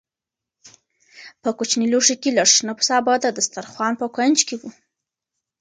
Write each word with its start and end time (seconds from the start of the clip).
په 1.41 1.49
کوچني 1.57 1.87
لوښي 1.91 2.15
کې 2.21 2.29
لږ 2.37 2.49
شنه 2.55 2.73
سابه 2.87 3.13
د 3.19 3.25
دسترخوان 3.37 3.93
په 4.01 4.05
کونج 4.15 4.37
کې 4.47 4.55
وو. 4.59 4.69